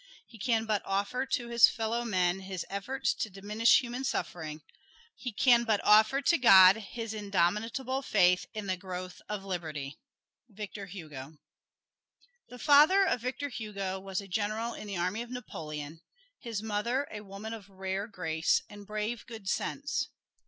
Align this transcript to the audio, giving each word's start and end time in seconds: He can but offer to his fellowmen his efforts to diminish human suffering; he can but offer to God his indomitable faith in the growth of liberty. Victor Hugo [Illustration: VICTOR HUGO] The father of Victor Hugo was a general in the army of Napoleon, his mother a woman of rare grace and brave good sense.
He 0.25 0.39
can 0.39 0.65
but 0.65 0.81
offer 0.83 1.27
to 1.27 1.49
his 1.49 1.67
fellowmen 1.69 2.39
his 2.39 2.65
efforts 2.71 3.13
to 3.13 3.29
diminish 3.29 3.81
human 3.83 4.03
suffering; 4.03 4.63
he 5.15 5.31
can 5.31 5.63
but 5.63 5.79
offer 5.83 6.23
to 6.23 6.37
God 6.39 6.75
his 6.77 7.13
indomitable 7.13 8.01
faith 8.01 8.47
in 8.55 8.65
the 8.65 8.75
growth 8.75 9.21
of 9.29 9.43
liberty. 9.45 9.99
Victor 10.49 10.87
Hugo 10.87 11.37
[Illustration: 11.37 11.39
VICTOR 11.51 12.39
HUGO] 12.47 12.55
The 12.57 12.63
father 12.63 13.05
of 13.05 13.21
Victor 13.21 13.49
Hugo 13.49 13.99
was 13.99 14.21
a 14.21 14.27
general 14.27 14.73
in 14.73 14.87
the 14.87 14.97
army 14.97 15.21
of 15.21 15.29
Napoleon, 15.29 16.01
his 16.39 16.63
mother 16.63 17.07
a 17.11 17.21
woman 17.21 17.53
of 17.53 17.69
rare 17.69 18.07
grace 18.07 18.63
and 18.67 18.87
brave 18.87 19.27
good 19.27 19.47
sense. 19.47 20.09